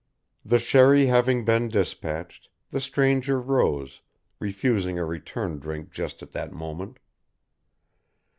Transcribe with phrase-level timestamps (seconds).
[0.43, 4.01] The sherry having been despatched, the stranger rose,
[4.39, 6.97] refusing a return drink just at that moment.